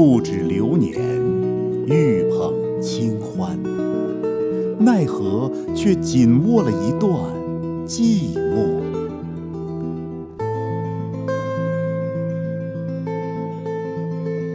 [0.00, 0.94] 不止流年，
[1.86, 3.58] 欲捧清欢，
[4.78, 7.10] 奈何却紧握了一段
[7.84, 8.78] 寂寞。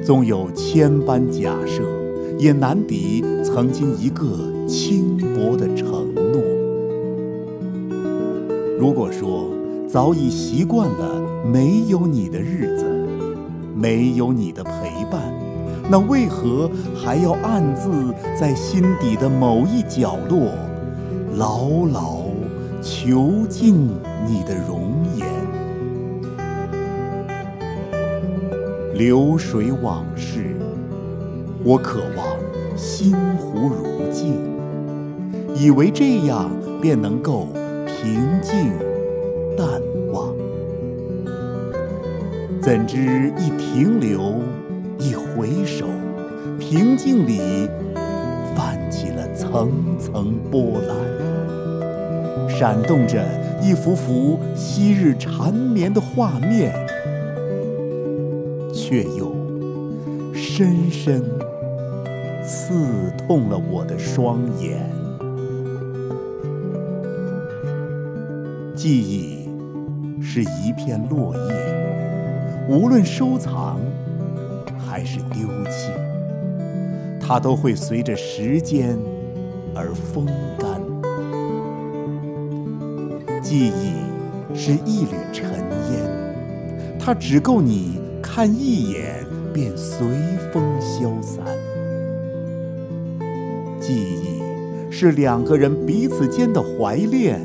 [0.01, 1.83] 纵有千般假设，
[2.39, 4.25] 也难敌曾经一个
[4.65, 6.41] 轻薄的承诺。
[8.79, 9.49] 如果说
[9.89, 12.85] 早已习惯了没有你的日子，
[13.75, 14.71] 没有你的陪
[15.11, 15.32] 伴，
[15.89, 20.51] 那为何还要暗自在心底的某一角落，
[21.37, 22.23] 牢牢
[22.81, 23.89] 囚禁
[24.25, 25.27] 你的容颜？
[28.95, 30.55] 流水往事，
[31.63, 34.39] 我渴望心湖如镜，
[35.55, 36.49] 以为这样
[36.81, 37.47] 便能够
[37.85, 38.71] 平静
[39.57, 39.67] 淡
[40.11, 40.33] 忘。
[42.61, 44.35] 怎知一停留，
[45.03, 45.85] 一回首，
[46.57, 47.67] 平静里
[48.55, 53.21] 泛起了层层波澜，闪动着
[53.61, 56.73] 一幅幅昔日缠绵的画面。
[58.73, 59.33] 却又
[60.33, 61.23] 深深
[62.43, 64.79] 刺痛了我的双眼。
[68.75, 69.49] 记忆
[70.21, 73.79] 是一片落叶，无论收藏
[74.93, 75.89] 还是丢弃，
[77.19, 78.95] 它都会随着时间
[79.73, 80.27] 而风
[80.59, 80.79] 干。
[83.41, 85.49] 记忆是一缕尘
[85.89, 87.99] 烟，它只够你。
[88.21, 90.07] 看一眼便随
[90.51, 91.43] 风消散。
[93.79, 94.41] 记忆
[94.89, 97.39] 是两个人彼此间的怀恋，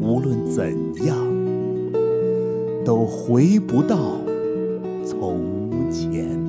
[0.00, 0.72] 无论怎
[1.04, 1.16] 样，
[2.84, 3.96] 都回不到
[5.04, 5.63] 从
[5.94, 6.43] 前。